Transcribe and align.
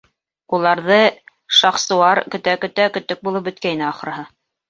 Уларҙы 0.57 0.95
Шахсуар 1.57 2.21
көтә-көтә 2.35 2.89
көтөк 2.97 3.23
булып 3.29 3.45
бөткәйне, 3.51 3.87
ахырыһы. 3.93 4.27